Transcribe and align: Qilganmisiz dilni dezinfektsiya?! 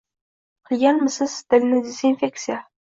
Qilganmisiz 0.69 1.37
dilni 1.57 1.85
dezinfektsiya?! 1.87 2.63